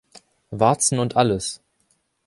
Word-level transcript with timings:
Warzen 0.49 0.97
und 0.97 1.15
alles! 1.15 1.61